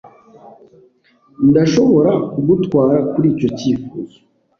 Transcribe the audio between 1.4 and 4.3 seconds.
Ndashobora kugutwara kuri icyo cyifuzo.